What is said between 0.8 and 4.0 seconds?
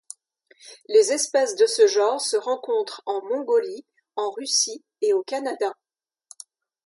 Les espèces de ce genre se rencontrent en Mongolie,